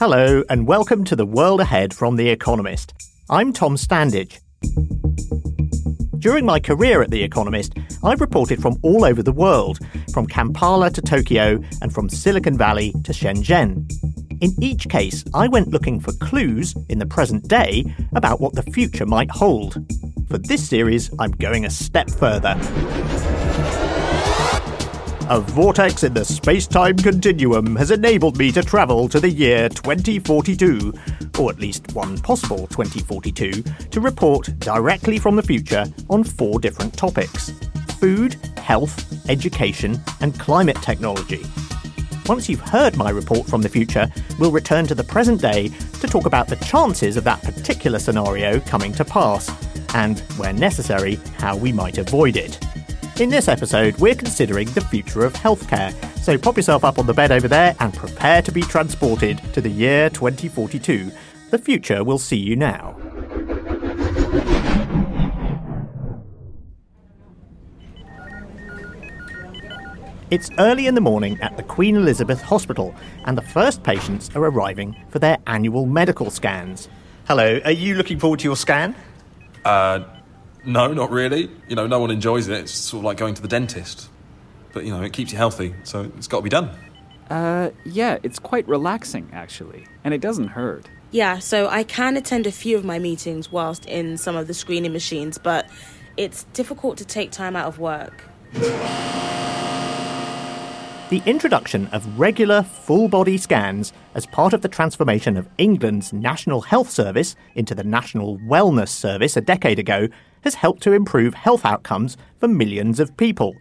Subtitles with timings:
[0.00, 2.94] Hello, and welcome to the world ahead from The Economist.
[3.28, 4.40] I'm Tom Standage.
[6.18, 9.78] During my career at The Economist, I've reported from all over the world,
[10.14, 13.92] from Kampala to Tokyo and from Silicon Valley to Shenzhen.
[14.40, 18.62] In each case, I went looking for clues in the present day about what the
[18.62, 19.84] future might hold.
[20.30, 22.58] For this series, I'm going a step further.
[25.30, 29.68] A vortex in the space time continuum has enabled me to travel to the year
[29.68, 30.92] 2042,
[31.38, 36.94] or at least one possible 2042, to report directly from the future on four different
[36.94, 37.52] topics
[38.00, 41.46] food, health, education, and climate technology.
[42.26, 45.68] Once you've heard my report from the future, we'll return to the present day
[46.00, 49.48] to talk about the chances of that particular scenario coming to pass,
[49.94, 52.58] and, where necessary, how we might avoid it.
[53.20, 57.12] In this episode, we're considering the future of healthcare, so pop yourself up on the
[57.12, 61.12] bed over there and prepare to be transported to the year 2042.
[61.50, 62.96] The future will see you now.
[70.30, 72.94] It's early in the morning at the Queen Elizabeth Hospital,
[73.26, 76.88] and the first patients are arriving for their annual medical scans.
[77.28, 78.94] Hello, are you looking forward to your scan?
[79.66, 80.04] Uh,
[80.64, 81.50] no, not really.
[81.68, 82.58] You know, no one enjoys it.
[82.58, 84.08] It's sort of like going to the dentist.
[84.72, 86.70] But, you know, it keeps you healthy, so it's got to be done.
[87.28, 89.86] Uh, yeah, it's quite relaxing, actually.
[90.04, 90.88] And it doesn't hurt.
[91.10, 94.54] Yeah, so I can attend a few of my meetings whilst in some of the
[94.54, 95.68] screening machines, but
[96.16, 98.24] it's difficult to take time out of work.
[101.10, 106.60] The introduction of regular full body scans as part of the transformation of England's National
[106.60, 110.06] Health Service into the National Wellness Service a decade ago
[110.42, 113.56] has helped to improve health outcomes for millions of people.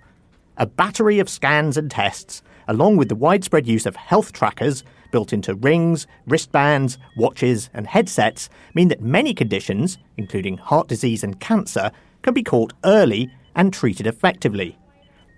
[0.58, 5.34] A battery of scans and tests, along with the widespread use of health trackers built
[5.34, 11.90] into rings, wristbands, watches, and headsets, mean that many conditions, including heart disease and cancer,
[12.22, 14.78] can be caught early and treated effectively.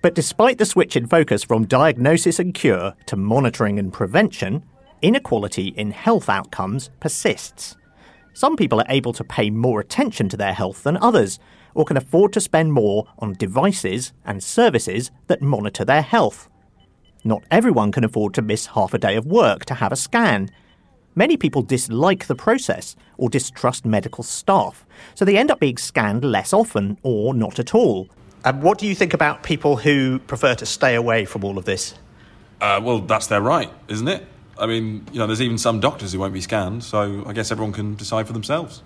[0.02, 4.64] But despite the switch in focus from diagnosis and cure to monitoring and prevention,
[5.02, 7.78] inequality in health outcomes persists.
[8.34, 11.40] Some people are able to pay more attention to their health than others,
[11.76, 16.50] or can afford to spend more on devices and services that monitor their health.
[17.24, 20.50] Not everyone can afford to miss half a day of work to have a scan.
[21.14, 26.26] Many people dislike the process or distrust medical staff, so they end up being scanned
[26.26, 28.10] less often or not at all.
[28.44, 31.66] And what do you think about people who prefer to stay away from all of
[31.66, 31.94] this?
[32.60, 34.26] Uh, well, that's their right, isn't it?
[34.58, 37.52] I mean, you know, there's even some doctors who won't be scanned, so I guess
[37.52, 38.84] everyone can decide for themselves.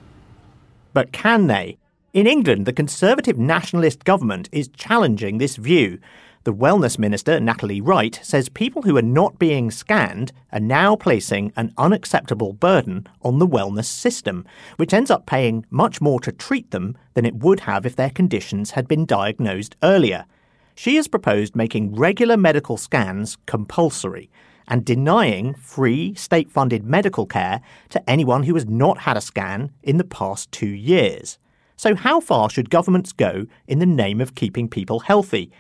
[0.94, 1.78] But can they?
[2.14, 6.00] In England, the Conservative nationalist government is challenging this view.
[6.46, 11.52] The Wellness Minister, Natalie Wright, says people who are not being scanned are now placing
[11.56, 14.46] an unacceptable burden on the wellness system,
[14.76, 18.12] which ends up paying much more to treat them than it would have if their
[18.12, 20.26] conditions had been diagnosed earlier.
[20.76, 24.30] She has proposed making regular medical scans compulsory
[24.68, 29.72] and denying free state funded medical care to anyone who has not had a scan
[29.82, 31.40] in the past two years.
[31.76, 35.52] So, how far should governments go in the name of keeping people healthy?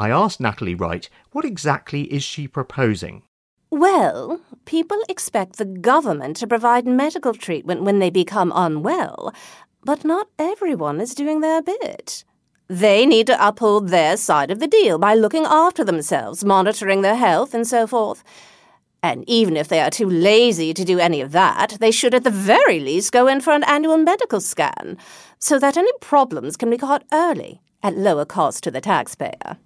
[0.00, 3.22] I asked Natalie Wright what exactly is she proposing.
[3.70, 9.34] Well, people expect the government to provide medical treatment when they become unwell,
[9.84, 12.24] but not everyone is doing their bit.
[12.66, 17.16] They need to uphold their side of the deal by looking after themselves, monitoring their
[17.16, 18.24] health, and so forth.
[19.02, 22.24] And even if they are too lazy to do any of that, they should at
[22.24, 24.96] the very least go in for an annual medical scan,
[25.38, 29.58] so that any problems can be caught early at lower cost to the taxpayer.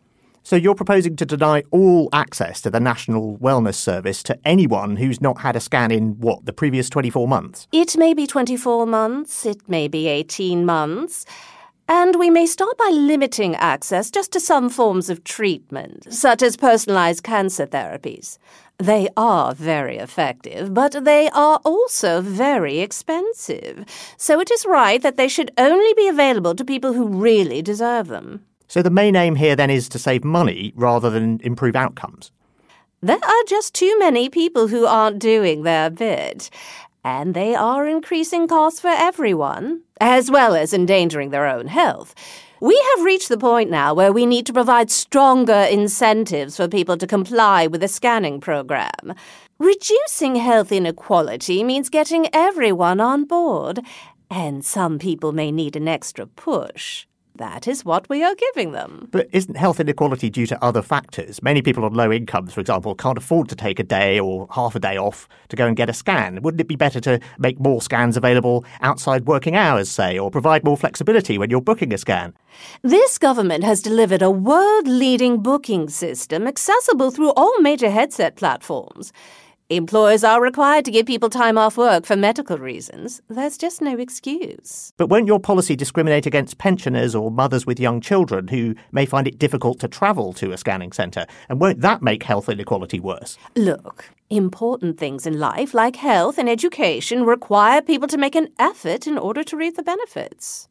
[0.47, 5.19] So you're proposing to deny all access to the National Wellness Service to anyone who's
[5.19, 7.66] not had a scan in, what, the previous 24 months?
[7.72, 11.25] It may be 24 months, it may be 18 months.
[11.88, 16.59] And we may start by limiting access just to some forms of treatment, such as
[16.59, 18.37] personalized cancer therapies.
[18.76, 23.87] They are very effective, but they are also very expensive.
[24.19, 28.08] So it is right that they should only be available to people who really deserve
[28.08, 28.44] them.
[28.69, 32.32] So the main aim here then is to save money rather than improve outcomes.
[33.00, 36.50] There are just too many people who aren't doing their bit.
[37.05, 42.14] And they are increasing costs for everyone, as well as endangering their own health.
[42.61, 46.96] We have reached the point now where we need to provide stronger incentives for people
[46.96, 49.12] to comply with the scanning program.
[49.58, 53.81] Reducing health inequality means getting everyone on board,
[54.31, 57.06] and some people may need an extra push.
[57.37, 59.09] That is what we are giving them.
[59.11, 61.43] But isn't health inequality due to other factors?
[61.43, 64.77] Many people on low incomes, for example, can't afford to take a day or half
[64.77, 66.41] a day off to go and get a scan.
[66.43, 70.63] Wouldn't it be better to make more scans available outside working hours, say, or provide
[70.63, 72.35] more flexibility when you're booking a scan?
[72.83, 79.13] This government has delivered a world leading booking system accessible through all major headset platforms.
[79.70, 83.22] Employers are required to give people time off work for medical reasons.
[83.31, 84.93] There's just no excuse.
[84.99, 89.26] But won't your policy discriminate against pensioners or mothers with young children who may find
[89.26, 91.25] it difficult to travel to a scanning centre?
[91.49, 93.38] And won't that make health inequality worse?
[93.56, 99.06] Look, important things in life, like health and education, require people to make an effort
[99.06, 100.69] in order to reap the benefits.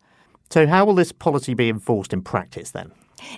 [0.52, 2.92] So, how will this policy be enforced in practice then?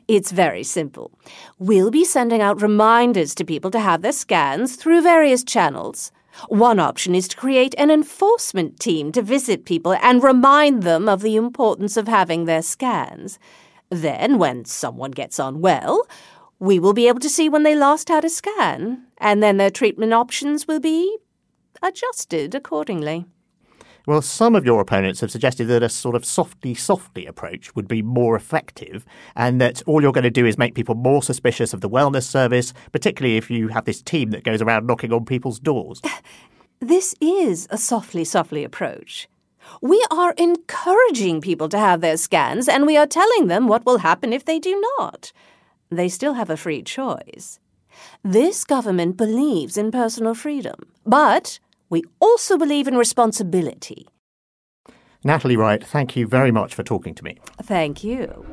[0.07, 1.11] It's very simple.
[1.59, 6.11] We'll be sending out reminders to people to have their scans through various channels.
[6.49, 11.21] One option is to create an enforcement team to visit people and remind them of
[11.21, 13.39] the importance of having their scans.
[13.89, 16.07] Then, when someone gets unwell,
[16.59, 19.69] we will be able to see when they last had a scan, and then their
[19.69, 21.17] treatment options will be
[21.81, 23.25] adjusted accordingly.
[24.07, 27.87] Well, some of your opponents have suggested that a sort of softly, softly approach would
[27.87, 29.03] be more effective,
[29.35, 32.23] and that all you're going to do is make people more suspicious of the wellness
[32.23, 36.01] service, particularly if you have this team that goes around knocking on people's doors.
[36.81, 39.29] This is a softly, softly approach.
[39.81, 43.99] We are encouraging people to have their scans, and we are telling them what will
[43.99, 45.31] happen if they do not.
[45.89, 47.59] They still have a free choice.
[48.23, 50.75] This government believes in personal freedom,
[51.05, 51.59] but
[51.89, 54.07] we also believe in responsibility.
[55.23, 57.37] Natalie Wright, thank you very much for talking to me.
[57.63, 58.45] Thank you.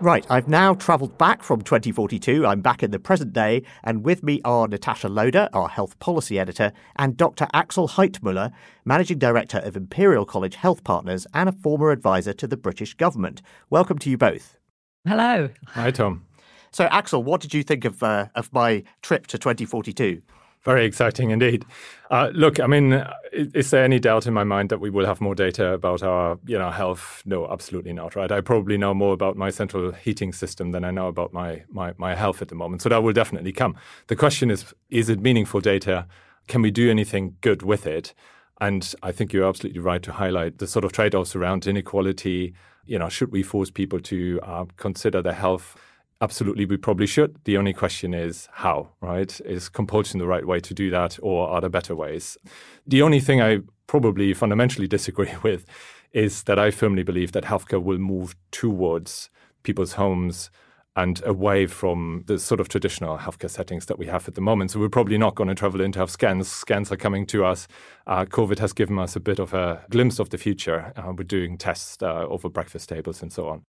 [0.00, 2.44] Right, I've now travelled back from 2042.
[2.44, 6.38] I'm back in the present day, and with me are Natasha Loder, our health policy
[6.38, 7.46] editor, and Dr.
[7.54, 8.52] Axel Heitmueller,
[8.84, 13.40] managing director of Imperial College Health Partners and a former advisor to the British government.
[13.70, 14.58] Welcome to you both.
[15.06, 15.48] Hello.
[15.68, 16.26] Hi, Tom.
[16.74, 20.20] So, Axel, what did you think of uh, of my trip to 2042?
[20.64, 21.64] Very exciting indeed.
[22.10, 25.20] Uh, look, I mean, is there any doubt in my mind that we will have
[25.20, 27.22] more data about our, you know, health?
[27.24, 28.16] No, absolutely not.
[28.16, 28.32] Right?
[28.32, 31.94] I probably know more about my central heating system than I know about my my
[31.96, 32.82] my health at the moment.
[32.82, 33.76] So that will definitely come.
[34.08, 36.08] The question is, is it meaningful data?
[36.48, 38.14] Can we do anything good with it?
[38.60, 42.52] And I think you're absolutely right to highlight the sort of trade-offs around inequality.
[42.84, 45.76] You know, should we force people to uh, consider their health?
[46.24, 47.36] Absolutely, we probably should.
[47.44, 49.38] The only question is how, right?
[49.42, 52.38] Is compulsion the right way to do that, or are there better ways?
[52.86, 55.66] The only thing I probably fundamentally disagree with
[56.12, 59.28] is that I firmly believe that healthcare will move towards
[59.64, 60.50] people's homes
[60.96, 64.70] and away from the sort of traditional healthcare settings that we have at the moment.
[64.70, 66.50] So we're probably not going to travel in to have scans.
[66.50, 67.68] Scans are coming to us.
[68.06, 70.90] Uh, COVID has given us a bit of a glimpse of the future.
[70.96, 73.64] Uh, we're doing tests uh, over breakfast tables and so on.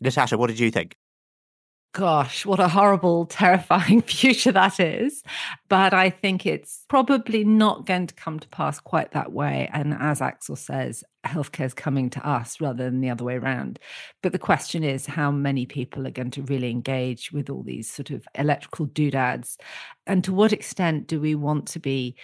[0.00, 0.94] Natasha, what did you think?
[1.92, 5.24] Gosh, what a horrible, terrifying future that is.
[5.68, 9.68] But I think it's probably not going to come to pass quite that way.
[9.72, 13.80] And as Axel says, healthcare is coming to us rather than the other way around.
[14.22, 17.90] But the question is how many people are going to really engage with all these
[17.90, 19.58] sort of electrical doodads?
[20.06, 22.14] And to what extent do we want to be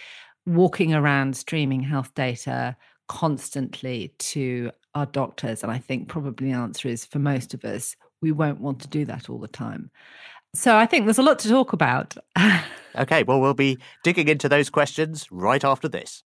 [0.46, 2.76] walking around streaming health data
[3.08, 5.64] constantly to our doctors?
[5.64, 8.88] And I think probably the answer is for most of us, we won't want to
[8.88, 9.90] do that all the time.
[10.54, 12.16] So I think there's a lot to talk about.
[12.96, 16.22] okay, well, we'll be digging into those questions right after this.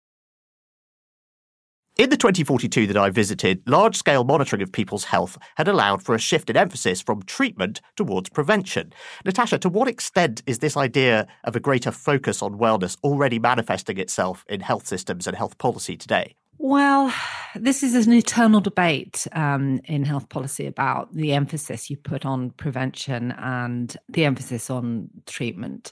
[1.97, 6.13] In the 2042 that I visited, large scale monitoring of people's health had allowed for
[6.13, 8.93] a shift in emphasis from treatment towards prevention.
[9.25, 13.97] Natasha, to what extent is this idea of a greater focus on wellness already manifesting
[13.97, 16.35] itself in health systems and health policy today?
[16.59, 17.13] Well,
[17.55, 22.49] this is an eternal debate um, in health policy about the emphasis you put on
[22.51, 25.91] prevention and the emphasis on treatment.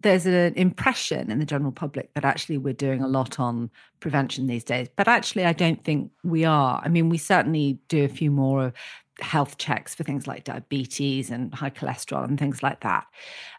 [0.00, 4.46] There's an impression in the general public that actually we're doing a lot on prevention
[4.46, 6.80] these days, but actually, I don't think we are.
[6.84, 8.72] I mean, we certainly do a few more
[9.20, 13.06] health checks for things like diabetes and high cholesterol and things like that.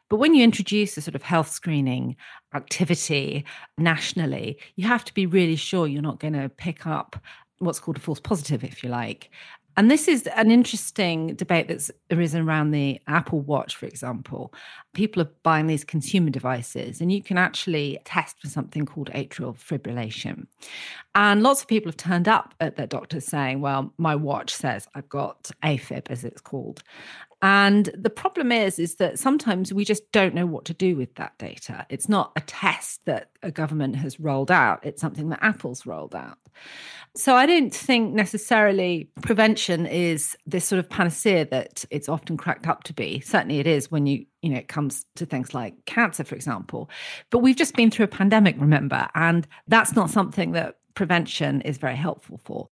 [0.09, 2.15] But when you introduce a sort of health screening
[2.53, 3.45] activity
[3.77, 7.15] nationally, you have to be really sure you're not going to pick up
[7.59, 9.29] what's called a false positive, if you like.
[9.77, 14.53] And this is an interesting debate that's arisen around the Apple Watch, for example.
[14.93, 19.57] People are buying these consumer devices, and you can actually test for something called atrial
[19.57, 20.47] fibrillation.
[21.13, 24.87] And lots of people have turned up at their doctors saying, Well, my watch says
[24.95, 26.81] I've got AFib, as it's called.
[27.41, 31.13] And the problem is, is that sometimes we just don't know what to do with
[31.15, 31.85] that data.
[31.89, 34.85] It's not a test that a government has rolled out.
[34.85, 36.37] It's something that Apple's rolled out.
[37.17, 42.67] So I don't think necessarily prevention is this sort of panacea that it's often cracked
[42.67, 43.21] up to be.
[43.21, 46.89] Certainly it is when you, you know, it comes to things like cancer, for example.
[47.29, 51.77] But we've just been through a pandemic, remember, and that's not something that prevention is
[51.77, 52.67] very helpful for.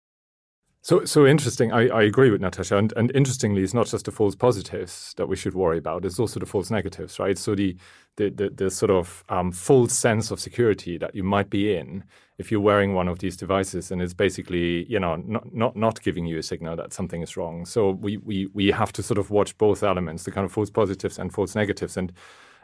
[0.84, 1.72] So, so interesting.
[1.72, 2.76] I, I agree with Natasha.
[2.76, 6.06] And, and interestingly, it's not just the false positives that we should worry about.
[6.06, 7.38] It's also the false negatives, right?
[7.38, 7.78] So the
[8.18, 12.04] the, the, the sort of um, false sense of security that you might be in
[12.42, 16.02] if you're wearing one of these devices and it's basically, you know, not, not, not
[16.02, 17.66] giving you a signal that something is wrong.
[17.66, 20.72] So we, we, we have to sort of watch both elements, the kind of false
[20.72, 21.98] positives and false negatives.
[21.98, 22.12] And,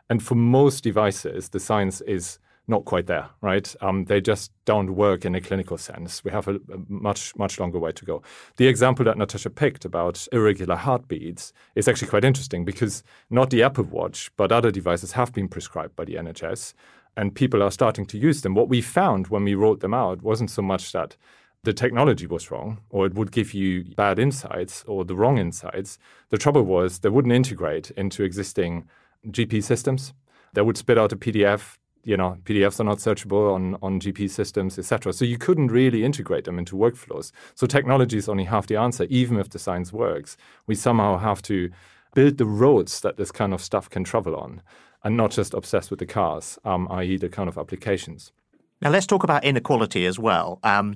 [0.10, 3.74] and for most devices, the science is not quite there, right?
[3.79, 6.24] Um, they just don't work in a clinical sense.
[6.24, 8.24] We have a, a, much, much longer way to go.
[8.57, 13.62] The example that Natasha picked about irregular heartbeats is actually quite interesting because not the
[13.62, 16.74] Apple Watch, but other devices have been prescribed by the NHS
[17.17, 18.53] and people are starting to use them.
[18.53, 21.17] What we found when we rolled them out wasn't so much that
[21.63, 25.97] the technology was wrong or it would give you bad insights or the wrong insights.
[26.29, 28.88] The trouble was they wouldn't integrate into existing
[29.27, 30.13] GP systems.
[30.53, 34.29] They would spit out a PDF you know, PDFs are not searchable on, on GP
[34.29, 35.12] systems, etc.
[35.12, 37.33] So you couldn't really integrate them into workflows.
[37.53, 40.38] So technology is only half the answer, even if the science works.
[40.67, 41.69] We somehow have to
[42.15, 44.62] build the roads that this kind of stuff can travel on
[45.07, 48.33] and not just obsessed with the cars, um, i.e., the kind of applications.
[48.81, 50.59] Now, let's talk about inequality as well.
[50.63, 50.95] Um,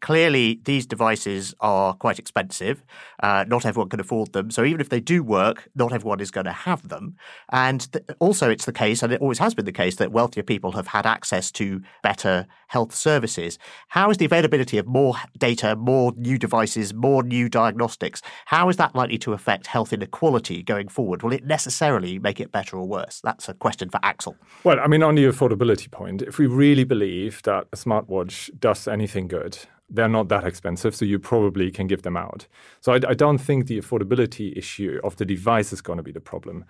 [0.00, 2.82] clearly these devices are quite expensive.
[3.22, 4.50] Uh, not everyone can afford them.
[4.50, 7.16] So even if they do work, not everyone is going to have them.
[7.50, 10.42] And th- also, it's the case, and it always has been the case, that wealthier
[10.42, 13.58] people have had access to better health services.
[13.88, 18.76] How is the availability of more data, more new devices, more new diagnostics, how is
[18.76, 21.22] that likely to affect health inequality going forward?
[21.22, 23.20] Will it necessarily make it better or worse?
[23.22, 24.36] That's a question for Axel.
[24.64, 28.88] Well, I mean, on the affordability point, if we really believe that a smartwatch does
[28.88, 32.46] anything good, they're not that expensive, so you probably can give them out.
[32.80, 36.12] So I, I don't think the affordability issue of the device is going to be
[36.12, 36.64] the problem.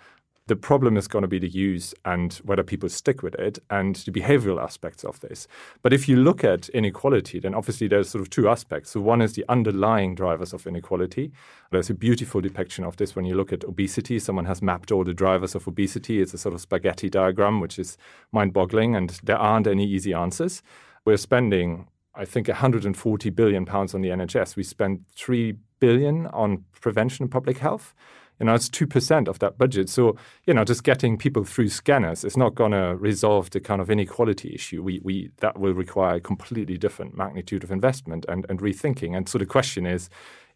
[0.49, 3.97] The problem is going to be the use and whether people stick with it and
[3.97, 5.49] the behavioral aspects of this.
[5.83, 8.91] But if you look at inequality, then obviously there's sort of two aspects.
[8.91, 11.33] So one is the underlying drivers of inequality.
[11.73, 14.21] There's a beautiful depiction of this when you look at obesity.
[14.21, 16.21] Someone has mapped all the drivers of obesity.
[16.21, 17.99] It's a sort of spaghetti diagram, which is
[18.31, 20.63] mind boggling, and there aren't any easy answers.
[21.05, 24.57] We're spending I think 140 billion pounds on the NHS.
[24.57, 27.95] We spend 3 billion on prevention and public health.
[28.41, 29.89] You know, it's 2% of that budget.
[29.89, 33.81] So, you know, just getting people through scanners is not going to resolve the kind
[33.81, 34.83] of inequality issue.
[34.83, 39.17] We, we, that will require a completely different magnitude of investment and, and rethinking.
[39.17, 40.11] And so the question is,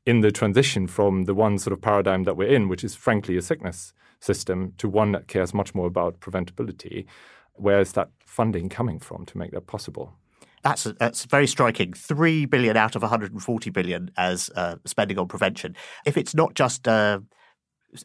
[0.04, 3.36] in the transition from the one sort of paradigm that we're in, which is frankly
[3.36, 7.06] a sickness system, to one that cares much more about preventability,
[7.54, 10.14] where is that funding coming from to make that possible?
[10.62, 11.92] That's that's very striking.
[11.92, 15.74] Three billion out of 140 billion as uh, spending on prevention.
[16.04, 17.20] If it's not just uh,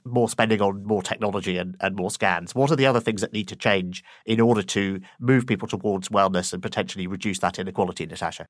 [0.06, 3.34] more spending on more technology and, and more scans, what are the other things that
[3.34, 8.06] need to change in order to move people towards wellness and potentially reduce that inequality,
[8.06, 8.46] Natasha?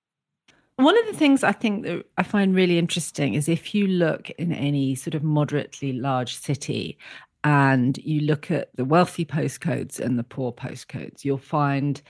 [0.77, 4.29] One of the things I think that I find really interesting is if you look
[4.31, 6.97] in any sort of moderately large city
[7.45, 12.01] and you look at the wealthy postcodes and the poor postcodes, you'll find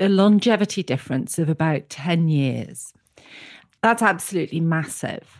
[0.00, 2.92] a longevity difference of about 10 years.
[3.82, 5.38] That's absolutely massive.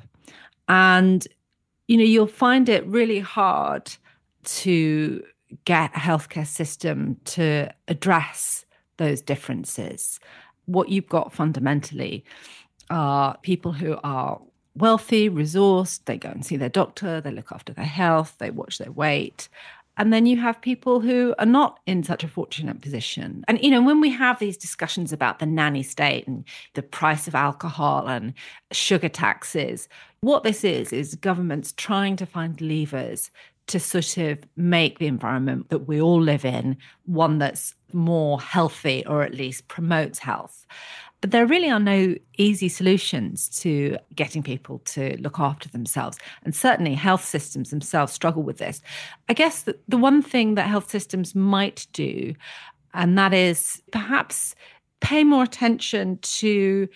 [0.68, 1.26] And,
[1.88, 3.92] you know, you'll find it really hard
[4.44, 5.22] to
[5.64, 8.64] get a healthcare system to address
[8.98, 10.20] those differences.
[10.66, 12.24] What you've got fundamentally
[12.88, 14.40] are people who are
[14.76, 18.78] wealthy, resourced, they go and see their doctor, they look after their health, they watch
[18.78, 19.48] their weight.
[20.00, 23.44] And then you have people who are not in such a fortunate position.
[23.48, 26.42] And, you know, when we have these discussions about the nanny state and
[26.72, 28.32] the price of alcohol and
[28.72, 29.90] sugar taxes,
[30.22, 33.30] what this is, is governments trying to find levers
[33.66, 39.04] to sort of make the environment that we all live in one that's more healthy
[39.06, 40.64] or at least promotes health.
[41.20, 46.18] But there really are no easy solutions to getting people to look after themselves.
[46.44, 48.80] And certainly health systems themselves struggle with this.
[49.28, 52.34] I guess the, the one thing that health systems might do,
[52.94, 54.54] and that is perhaps
[55.00, 56.88] pay more attention to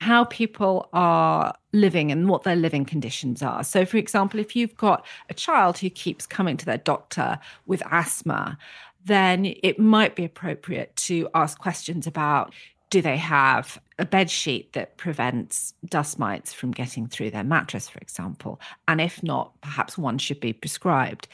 [0.00, 3.62] how people are living and what their living conditions are.
[3.62, 7.82] So, for example, if you've got a child who keeps coming to their doctor with
[7.90, 8.56] asthma,
[9.04, 12.54] then it might be appropriate to ask questions about
[12.90, 17.88] do they have a bed sheet that prevents dust mites from getting through their mattress,
[17.88, 18.60] for example?
[18.88, 21.28] And if not, perhaps one should be prescribed.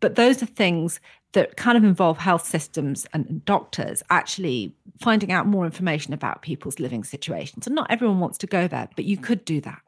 [0.00, 1.00] But those are things
[1.32, 6.78] that kind of involve health systems and doctors actually finding out more information about people's
[6.78, 7.66] living situations.
[7.66, 9.80] And not everyone wants to go there, but you could do that.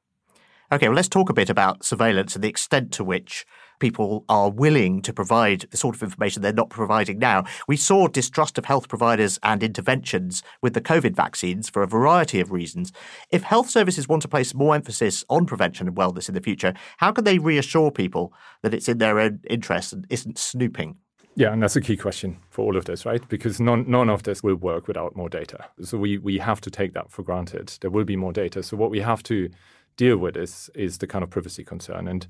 [0.72, 3.44] Okay, well, let's talk a bit about surveillance and the extent to which
[3.80, 7.44] people are willing to provide the sort of information they're not providing now.
[7.68, 12.40] We saw distrust of health providers and interventions with the COVID vaccines for a variety
[12.40, 12.92] of reasons.
[13.30, 16.72] If health services want to place more emphasis on prevention and wellness in the future,
[16.96, 20.96] how can they reassure people that it's in their own interest and isn't snooping?
[21.36, 23.26] Yeah, and that's a key question for all of this, right?
[23.28, 25.66] Because none, none of this will work without more data.
[25.82, 27.76] So we, we have to take that for granted.
[27.80, 28.62] There will be more data.
[28.62, 29.50] So what we have to
[29.96, 32.08] deal with is, is the kind of privacy concern.
[32.08, 32.26] And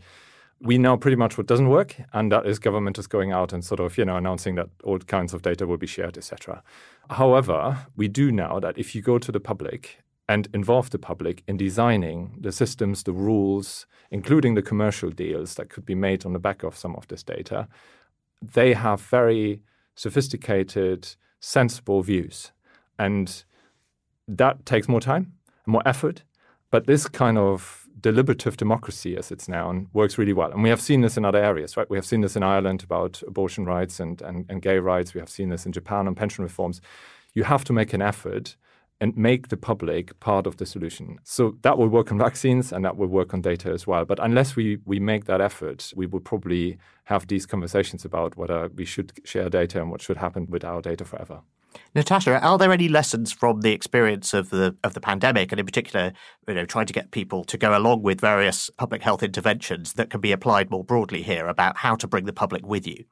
[0.61, 3.65] we know pretty much what doesn't work, and that is government is going out and
[3.65, 6.63] sort of, you know, announcing that all kinds of data will be shared, etc.
[7.11, 11.43] However, we do know that if you go to the public and involve the public
[11.47, 16.33] in designing the systems, the rules, including the commercial deals that could be made on
[16.33, 17.69] the back of some of this data,
[18.41, 19.61] they have very
[19.95, 22.53] sophisticated, sensible views.
[22.99, 23.45] And
[24.27, 25.35] that takes more time,
[25.67, 26.23] more effort.
[26.75, 30.51] But this kind of deliberative democracy, as it's now, works really well.
[30.51, 31.89] And we have seen this in other areas, right?
[31.89, 35.15] We have seen this in Ireland about abortion rights and, and, and gay rights.
[35.15, 36.81] We have seen this in Japan on pension reforms.
[37.33, 38.57] You have to make an effort
[39.01, 41.21] and make the public part of the solution.
[41.23, 44.05] So that will work on vaccines and that will work on data as well.
[44.05, 48.69] But unless we, we make that effort, we will probably have these conversations about whether
[48.75, 51.43] we should share data and what should happen with our data forever.
[51.95, 55.67] Natasha, are there any lessons from the experience of the of the pandemic, and in
[55.67, 56.13] particular,
[56.49, 60.11] you know, trying to get people to go along with various public health interventions that
[60.11, 63.05] can be applied more broadly here about how to bring the public with you?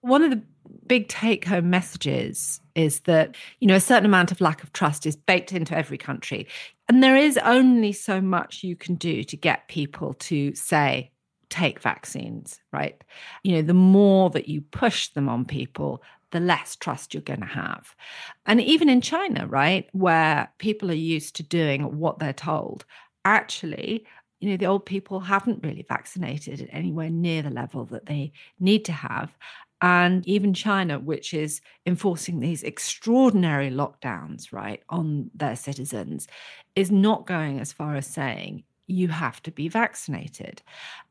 [0.00, 0.42] One of the
[0.86, 5.06] big take home messages is that, you know, a certain amount of lack of trust
[5.06, 6.46] is baked into every country.
[6.88, 11.10] And there is only so much you can do to get people to say,
[11.48, 13.02] take vaccines, right?
[13.42, 16.02] You know, the more that you push them on people,
[16.36, 17.96] the less trust you're going to have.
[18.44, 22.84] And even in China, right, where people are used to doing what they're told,
[23.24, 24.06] actually,
[24.40, 28.84] you know, the old people haven't really vaccinated anywhere near the level that they need
[28.84, 29.34] to have.
[29.80, 36.28] And even China, which is enforcing these extraordinary lockdowns, right, on their citizens,
[36.74, 40.62] is not going as far as saying you have to be vaccinated.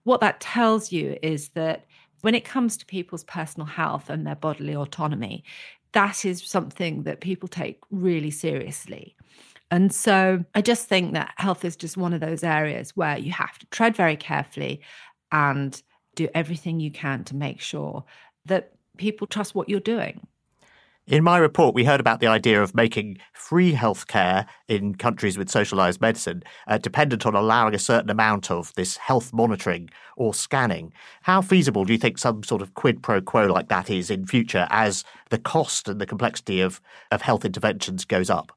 [0.03, 1.85] What that tells you is that
[2.25, 5.43] when it comes to people's personal health and their bodily autonomy,
[5.91, 9.15] that is something that people take really seriously.
[9.69, 13.31] And so I just think that health is just one of those areas where you
[13.31, 14.81] have to tread very carefully
[15.31, 15.79] and
[16.15, 18.03] do everything you can to make sure
[18.47, 20.25] that people trust what you're doing.
[21.07, 25.51] In my report, we heard about the idea of making free healthcare in countries with
[25.51, 30.91] socialized medicine uh, dependent on allowing a certain amount of this health monitoring or scanning.
[31.21, 34.25] How feasible do you think some sort of quid pro quo like that is in
[34.25, 38.51] future as the cost and the complexity of, of health interventions goes up?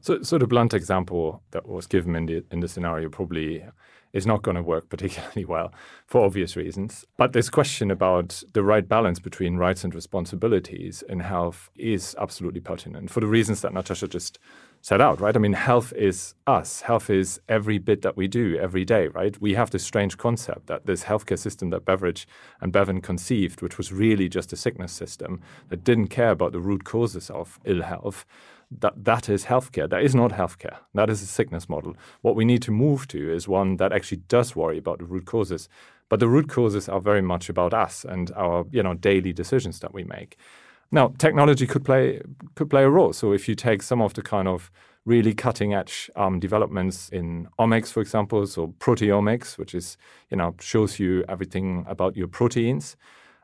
[0.00, 3.64] So, so the blunt example that was given in the in the scenario probably
[4.12, 5.72] is not going to work particularly well
[6.06, 7.04] for obvious reasons.
[7.16, 12.60] But this question about the right balance between rights and responsibilities in health is absolutely
[12.60, 14.38] pertinent for the reasons that Natasha just
[14.82, 15.36] set out, right?
[15.36, 16.80] I mean, health is us.
[16.80, 19.38] Health is every bit that we do every day, right?
[19.40, 22.26] We have this strange concept that this healthcare system that Beveridge
[22.60, 26.60] and Bevan conceived, which was really just a sickness system that didn't care about the
[26.60, 28.24] root causes of ill health,
[28.78, 29.88] that that is healthcare.
[29.88, 30.76] That is not healthcare.
[30.94, 31.96] That is a sickness model.
[32.22, 35.26] What we need to move to is one that actually does worry about the root
[35.26, 35.68] causes.
[36.08, 39.80] But the root causes are very much about us and our you know daily decisions
[39.80, 40.36] that we make.
[40.92, 42.20] Now, technology could play
[42.54, 43.12] could play a role.
[43.12, 44.70] So if you take some of the kind of
[45.04, 49.96] really cutting edge um, developments in omics, for example, so proteomics, which is
[50.30, 52.96] you know shows you everything about your proteins,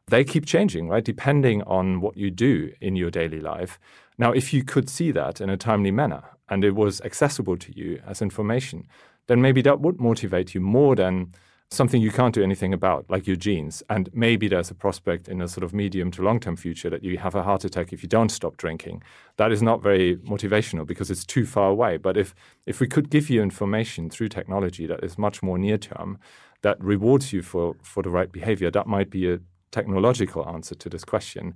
[0.09, 1.05] they keep changing, right?
[1.05, 3.79] Depending on what you do in your daily life.
[4.19, 7.77] Now, if you could see that in a timely manner and it was accessible to
[7.77, 8.87] you as information,
[9.27, 11.35] then maybe that would motivate you more than
[11.71, 13.83] something you can't do anything about, like your genes.
[13.91, 17.03] And maybe there's a prospect in a sort of medium to long term future that
[17.03, 19.03] you have a heart attack if you don't stop drinking.
[19.37, 21.97] That is not very motivational because it's too far away.
[21.97, 22.35] But if,
[22.67, 26.19] if we could give you information through technology that is much more near term,
[26.63, 29.41] that rewards you for, for the right behavior, that might be a
[29.77, 31.55] technological answer to this question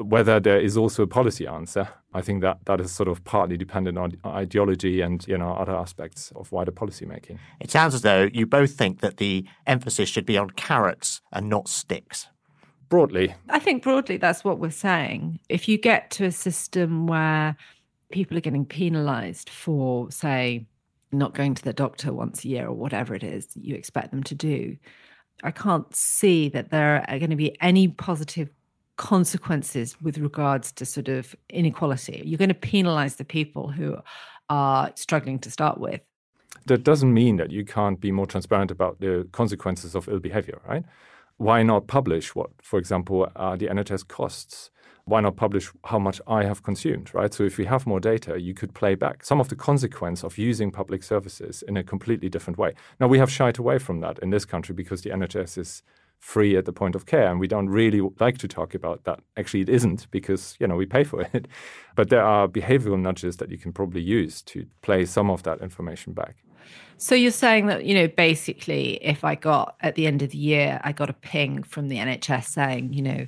[0.00, 3.56] whether there is also a policy answer, I think that that is sort of partly
[3.56, 7.38] dependent on ideology and you know other aspects of wider policy making.
[7.60, 11.48] It sounds as though you both think that the emphasis should be on carrots and
[11.48, 12.28] not sticks.
[12.88, 15.38] Broadly, I think broadly that's what we're saying.
[15.48, 17.56] If you get to a system where
[18.10, 20.66] people are getting penalized for, say,
[21.12, 24.24] not going to the doctor once a year or whatever it is you expect them
[24.24, 24.76] to do,
[25.42, 28.50] I can't see that there are going to be any positive
[28.96, 32.22] consequences with regards to sort of inequality.
[32.24, 33.96] You're going to penalize the people who
[34.50, 36.00] are struggling to start with.
[36.66, 40.60] That doesn't mean that you can't be more transparent about the consequences of ill behavior,
[40.68, 40.84] right?
[41.38, 44.70] Why not publish what, for example, are the NHS costs?
[45.04, 47.32] Why not publish how much I have consumed, right?
[47.32, 50.38] So if we have more data, you could play back some of the consequence of
[50.38, 52.74] using public services in a completely different way.
[53.00, 55.82] Now we have shied away from that in this country because the NHS is
[56.20, 59.20] free at the point of care and we don't really like to talk about that
[59.38, 61.48] actually it isn't because you know we pay for it
[61.96, 65.62] but there are behavioral nudges that you can probably use to play some of that
[65.62, 66.36] information back
[66.98, 70.38] so you're saying that, you know, basically, if I got at the end of the
[70.38, 73.26] year, I got a ping from the NHS saying, you know,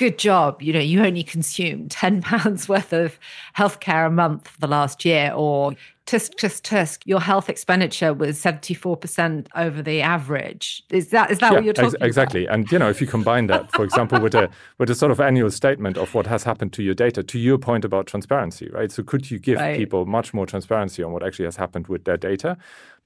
[0.00, 3.18] good job, you know, you only consumed 10 pounds worth of
[3.54, 5.74] healthcare a month for the last year, or
[6.06, 10.82] tusk, tusk, tusk, your health expenditure was 74% over the average.
[10.90, 12.46] Is that is that yeah, what you're talking ex- exactly.
[12.46, 12.54] About?
[12.54, 15.20] And you know, if you combine that, for example, with a with a sort of
[15.20, 18.90] annual statement of what has happened to your data, to your point about transparency, right?
[18.90, 19.76] So could you give right.
[19.76, 22.56] people much more transparency on what actually has happened with their data?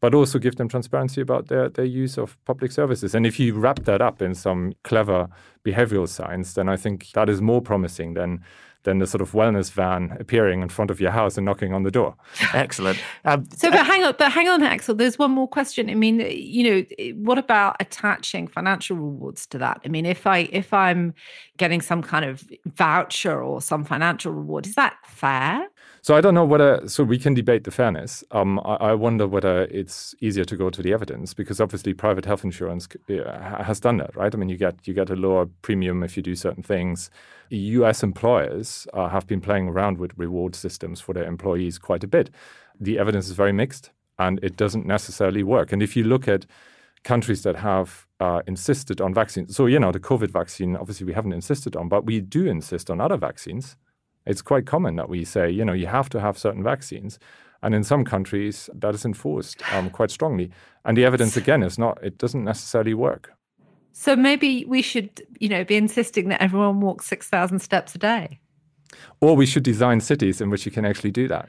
[0.00, 3.14] But also give them transparency about their, their use of public services.
[3.14, 5.28] And if you wrap that up in some clever
[5.64, 8.44] behavioral science, then I think that is more promising than
[8.84, 11.82] than the sort of wellness van appearing in front of your house and knocking on
[11.82, 12.14] the door.
[12.54, 12.98] Excellent.
[13.24, 14.94] Um, so, but hang on, but hang on, Axel.
[14.94, 15.90] There's one more question.
[15.90, 19.80] I mean, you know, what about attaching financial rewards to that?
[19.84, 21.14] I mean, if I if I'm
[21.56, 25.66] getting some kind of voucher or some financial reward, is that fair?
[26.04, 26.86] So I don't know whether.
[26.86, 28.22] So we can debate the fairness.
[28.30, 32.26] Um, I, I, wonder whether it's easier to go to the evidence because obviously private
[32.26, 34.34] health insurance has done that, right?
[34.34, 37.08] I mean, you get you get a lower premium if you do certain things.
[37.48, 38.02] U.S.
[38.02, 42.28] employers uh, have been playing around with reward systems for their employees quite a bit.
[42.78, 45.72] The evidence is very mixed, and it doesn't necessarily work.
[45.72, 46.44] And if you look at
[47.02, 51.14] countries that have uh, insisted on vaccines, so you know the COVID vaccine, obviously we
[51.14, 53.76] haven't insisted on, but we do insist on other vaccines
[54.26, 57.18] it's quite common that we say, you know, you have to have certain vaccines.
[57.62, 60.50] And in some countries, that is enforced um, quite strongly.
[60.84, 63.32] And the evidence, again, is not, it doesn't necessarily work.
[63.92, 68.40] So maybe we should, you know, be insisting that everyone walks 6,000 steps a day.
[69.20, 71.48] Or we should design cities in which you can actually do that.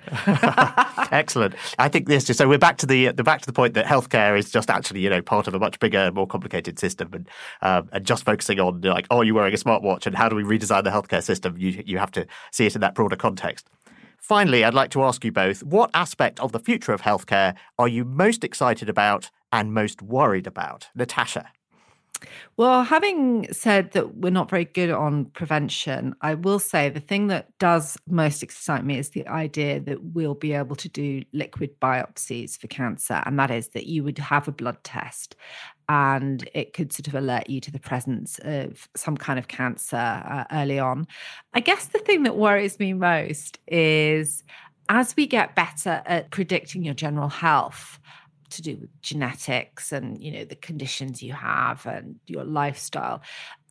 [1.11, 1.55] Excellent.
[1.77, 2.25] I think this.
[2.25, 5.01] So we're back to the, the back to the point that healthcare is just actually
[5.01, 7.29] you know part of a much bigger, more complicated system, and
[7.61, 10.43] uh, and just focusing on like, oh, you're wearing a smartwatch, and how do we
[10.43, 11.55] redesign the healthcare system?
[11.57, 13.69] You you have to see it in that broader context.
[14.17, 17.87] Finally, I'd like to ask you both: what aspect of the future of healthcare are
[17.87, 21.51] you most excited about and most worried about, Natasha?
[22.57, 27.27] Well, having said that we're not very good on prevention, I will say the thing
[27.27, 31.79] that does most excite me is the idea that we'll be able to do liquid
[31.79, 33.21] biopsies for cancer.
[33.25, 35.35] And that is that you would have a blood test
[35.87, 39.97] and it could sort of alert you to the presence of some kind of cancer
[39.97, 41.07] uh, early on.
[41.53, 44.43] I guess the thing that worries me most is
[44.89, 47.99] as we get better at predicting your general health,
[48.49, 53.21] to do with genetics and you know the conditions you have and your lifestyle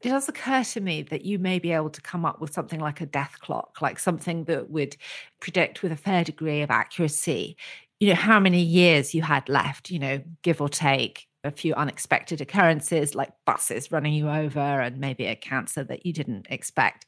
[0.03, 2.81] it does occur to me that you may be able to come up with something
[2.81, 4.97] like a death clock like something that would
[5.41, 7.57] predict with a fair degree of accuracy
[8.01, 11.75] you know how many years you had left you know give or take a few
[11.75, 17.07] unexpected occurrences like buses running you over and maybe a cancer that you didn't expect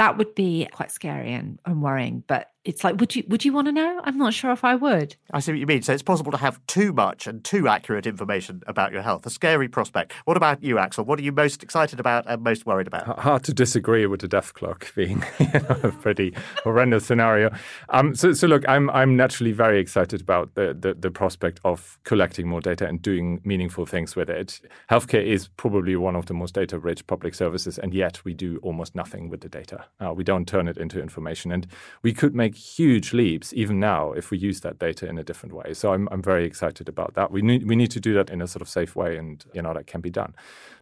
[0.00, 3.52] that would be quite scary and, and worrying but it's like would you would you
[3.52, 4.00] want to know?
[4.04, 5.16] I'm not sure if i would.
[5.32, 5.82] I see what you mean.
[5.82, 9.24] So it's possible to have too much and too accurate information about your health.
[9.24, 10.12] A scary prospect.
[10.26, 11.04] What about you axel?
[11.04, 13.18] What are you most excited about and most worried about?
[13.18, 17.50] Hard to disagree with the death clock being you know, a pretty horrendous scenario.
[17.88, 21.98] Um, so, so look i'm i'm naturally very excited about the, the the prospect of
[22.04, 24.60] collecting more data and doing meaningful things with it.
[24.90, 28.58] Healthcare is probably one of the most data rich public services and yet we do
[28.62, 31.66] almost nothing with the data uh, we don't turn it into information and
[32.02, 35.54] we could make huge leaps even now if we use that data in a different
[35.54, 35.74] way.
[35.74, 37.30] So I'm, I'm very excited about that.
[37.30, 39.62] We need, we need to do that in a sort of safe way and, you
[39.62, 40.34] know, that can be done.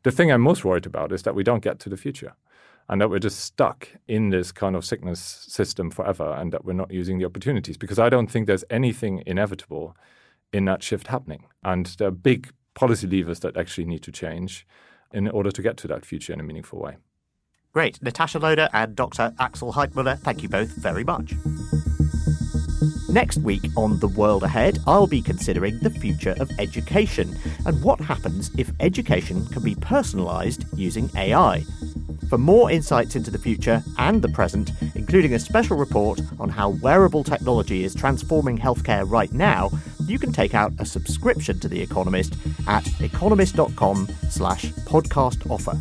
[0.05, 2.35] The thing I'm most worried about is that we don't get to the future
[2.89, 6.73] and that we're just stuck in this kind of sickness system forever and that we're
[6.73, 9.97] not using the opportunities because I don't think there's anything inevitable
[10.53, 11.45] in that shift happening.
[11.63, 14.67] And there are big policy levers that actually need to change
[15.13, 16.97] in order to get to that future in a meaningful way.
[17.79, 18.03] Great.
[18.03, 19.33] Natasha Loder and Dr.
[19.39, 21.35] Axel Heitmueller, thank you both very much.
[23.09, 28.01] Next week on The World Ahead, I'll be considering the future of education and what
[28.01, 31.63] happens if education can be personalised using AI.
[32.29, 36.71] For more insights into the future and the present, including a special report on how
[36.71, 39.71] wearable technology is transforming healthcare right now,
[40.05, 42.35] you can take out a subscription to The Economist
[42.67, 45.79] at economist.com slash podcast offer.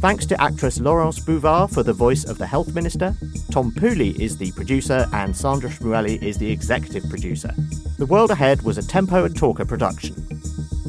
[0.00, 3.16] Thanks to actress Laurence Bouvard for the voice of the Health Minister.
[3.50, 7.52] Tom Pooley is the producer, and Sandra Shmueli is the executive producer.
[7.98, 10.14] The World Ahead was a Tempo and Talker production.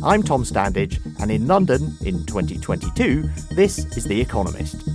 [0.04, 4.89] I'm Tom Standage, and in London in 2022, this is The Economist.